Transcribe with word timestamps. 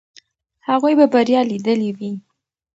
هغوی 0.69 0.93
به 0.99 1.05
بریا 1.13 1.41
لیدلې 1.49 1.89
وي. 1.97 2.11